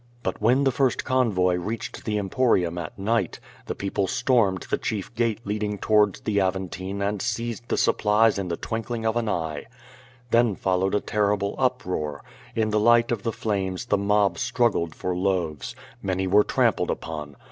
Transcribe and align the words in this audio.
But 0.23 0.41
when 0.41 0.63
the 0.63 0.71
first 0.71 1.05
convoy 1.05 1.57
reached 1.57 2.05
the 2.05 2.17
Emporium 2.17 2.79
at 2.79 2.97
night, 2.97 3.39
the 3.67 3.75
people 3.75 4.07
stormed 4.07 4.63
the 4.71 4.79
chief 4.79 5.13
gate 5.13 5.39
leading 5.45 5.77
towards 5.77 6.21
the 6.21 6.41
Aventine 6.41 7.03
and 7.03 7.21
seized 7.21 7.67
the 7.69 7.77
supplies 7.77 8.39
in 8.39 8.47
the 8.47 8.57
twinkling 8.57 9.05
of 9.05 9.15
an 9.15 9.29
eye. 9.29 9.65
Then 10.31 10.55
followed 10.55 10.95
a 10.95 11.01
terrible 11.01 11.53
uproar. 11.59 12.23
In 12.55 12.71
the 12.71 12.79
light 12.79 13.11
of 13.11 13.21
the 13.21 13.31
flames 13.31 13.85
the 13.85 13.97
mob 13.99 14.39
struggled 14.39 14.95
for 14.95 15.15
loaves. 15.15 15.75
Many 16.01 16.25
were 16.25 16.43
trampled 16.43 16.89
upon. 16.89 17.35